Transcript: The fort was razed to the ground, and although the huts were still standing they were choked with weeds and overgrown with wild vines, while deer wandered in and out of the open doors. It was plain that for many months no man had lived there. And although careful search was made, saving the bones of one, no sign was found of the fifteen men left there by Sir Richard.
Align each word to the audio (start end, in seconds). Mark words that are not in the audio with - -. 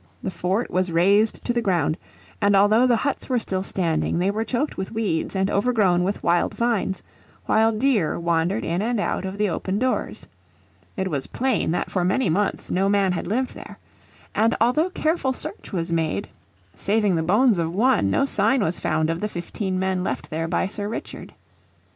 The 0.23 0.31
fort 0.31 0.71
was 0.71 0.91
razed 0.91 1.45
to 1.45 1.53
the 1.53 1.61
ground, 1.61 1.95
and 2.41 2.55
although 2.55 2.87
the 2.87 2.95
huts 2.95 3.29
were 3.29 3.37
still 3.37 3.61
standing 3.61 4.17
they 4.17 4.31
were 4.31 4.43
choked 4.43 4.75
with 4.75 4.91
weeds 4.91 5.35
and 5.35 5.47
overgrown 5.47 6.03
with 6.03 6.23
wild 6.23 6.55
vines, 6.55 7.03
while 7.45 7.71
deer 7.71 8.19
wandered 8.19 8.63
in 8.65 8.81
and 8.81 8.99
out 8.99 9.25
of 9.25 9.37
the 9.37 9.47
open 9.49 9.77
doors. 9.77 10.25
It 10.97 11.09
was 11.11 11.27
plain 11.27 11.69
that 11.73 11.91
for 11.91 12.03
many 12.03 12.31
months 12.31 12.71
no 12.71 12.89
man 12.89 13.11
had 13.11 13.27
lived 13.27 13.53
there. 13.53 13.77
And 14.33 14.57
although 14.59 14.89
careful 14.89 15.33
search 15.33 15.71
was 15.71 15.91
made, 15.91 16.27
saving 16.73 17.15
the 17.15 17.21
bones 17.21 17.59
of 17.59 17.71
one, 17.71 18.09
no 18.09 18.25
sign 18.25 18.61
was 18.63 18.79
found 18.79 19.11
of 19.11 19.19
the 19.21 19.27
fifteen 19.27 19.77
men 19.77 20.03
left 20.03 20.31
there 20.31 20.47
by 20.47 20.65
Sir 20.65 20.87
Richard. 20.89 21.31